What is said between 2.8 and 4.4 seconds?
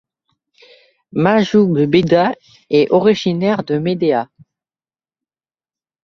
originaire de Médéa.